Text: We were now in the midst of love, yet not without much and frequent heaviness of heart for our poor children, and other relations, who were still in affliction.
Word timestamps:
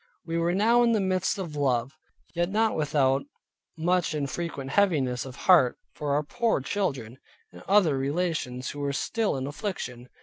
We 0.25 0.39
were 0.39 0.55
now 0.55 0.81
in 0.81 0.93
the 0.93 0.99
midst 0.99 1.37
of 1.37 1.55
love, 1.55 1.95
yet 2.33 2.49
not 2.49 2.75
without 2.75 3.21
much 3.77 4.15
and 4.15 4.27
frequent 4.27 4.71
heaviness 4.71 5.25
of 5.27 5.35
heart 5.35 5.77
for 5.93 6.15
our 6.15 6.23
poor 6.23 6.59
children, 6.59 7.19
and 7.51 7.61
other 7.67 7.99
relations, 7.99 8.71
who 8.71 8.79
were 8.79 8.93
still 8.93 9.37
in 9.37 9.45
affliction. 9.45 10.09